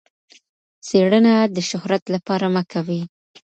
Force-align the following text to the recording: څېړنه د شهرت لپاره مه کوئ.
څېړنه 0.87 1.33
د 1.55 1.57
شهرت 1.69 2.03
لپاره 2.15 2.45
مه 2.53 2.63
کوئ. 2.71 3.01